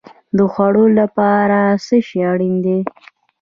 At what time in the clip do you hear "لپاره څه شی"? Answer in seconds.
0.99-2.19